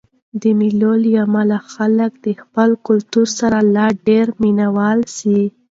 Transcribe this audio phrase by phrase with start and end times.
[0.41, 5.39] د مېلو له امله خلک د خپل کلتور سره لا ډېر مینه وال سي.